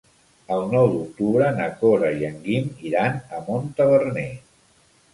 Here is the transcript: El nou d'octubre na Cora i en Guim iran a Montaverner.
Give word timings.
El 0.53 0.63
nou 0.71 0.89
d'octubre 0.93 1.51
na 1.59 1.69
Cora 1.83 2.11
i 2.23 2.27
en 2.33 2.41
Guim 2.49 2.75
iran 2.91 3.23
a 3.39 3.45
Montaverner. 3.53 4.29